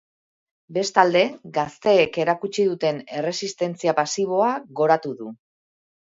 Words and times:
Bestalde, 0.75 1.19
gazteek 1.57 2.15
erakutsi 2.23 2.65
duten 2.69 3.01
erresistentzia 3.17 3.93
pasiboa 3.99 4.49
goratu 4.81 5.13
du. 5.21 5.29